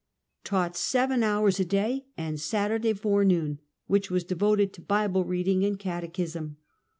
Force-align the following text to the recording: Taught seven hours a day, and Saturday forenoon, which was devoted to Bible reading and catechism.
Taught 0.43 0.75
seven 0.75 1.21
hours 1.21 1.59
a 1.59 1.63
day, 1.63 2.07
and 2.17 2.39
Saturday 2.41 2.91
forenoon, 2.93 3.59
which 3.85 4.09
was 4.09 4.23
devoted 4.23 4.73
to 4.73 4.81
Bible 4.81 5.25
reading 5.25 5.63
and 5.63 5.77
catechism. 5.77 6.57